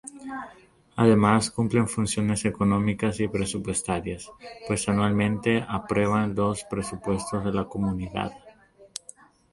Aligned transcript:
Además 0.95 1.51
cumplen 1.51 1.87
funciones 1.87 2.43
económicas 2.45 3.19
y 3.19 3.27
presupuestarias, 3.27 4.31
pues 4.67 4.89
anualmente 4.89 5.63
aprueban 5.69 6.33
los 6.33 6.63
presupuestos 6.63 7.45
de 7.45 7.53
la 7.53 7.65
Comunidad. 7.65 8.31